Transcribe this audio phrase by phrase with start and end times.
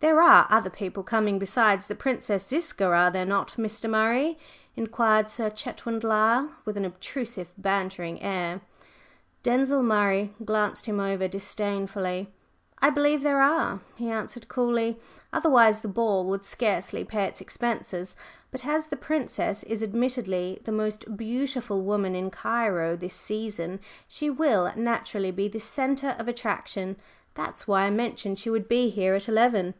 [0.00, 3.90] "There are other people coming besides the Princess Ziska, are there not, Mr.
[3.90, 4.38] Murray?"
[4.76, 8.60] inquired Sir Chetwynd Lyle, with an obtrusively bantering air.
[9.42, 12.32] Denzil Murray glanced him over disdainfully.
[12.78, 15.00] "I believe there are," he answered coolly.
[15.32, 18.14] "Otherwise the ball would scarcely pay its expenses.
[18.52, 24.30] But as the Princess is admittedly the most beautiful woman in Cairo this season, she
[24.30, 26.96] will naturally be the centre of attraction.
[27.34, 29.74] That's why I mentioned she would be here at eleven."